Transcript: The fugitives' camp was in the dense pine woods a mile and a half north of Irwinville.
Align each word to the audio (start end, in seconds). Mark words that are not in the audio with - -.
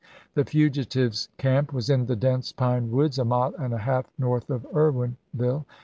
The 0.33 0.45
fugitives' 0.45 1.29
camp 1.37 1.71
was 1.71 1.87
in 1.87 2.07
the 2.07 2.15
dense 2.15 2.51
pine 2.51 2.89
woods 2.89 3.19
a 3.19 3.23
mile 3.23 3.53
and 3.59 3.71
a 3.71 3.77
half 3.77 4.07
north 4.17 4.49
of 4.49 4.63
Irwinville. 4.73 5.65